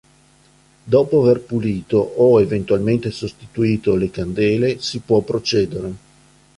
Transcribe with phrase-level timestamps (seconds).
[0.93, 5.89] Dopo aver pulito o eventualmente sostituito le candele, si può procedere.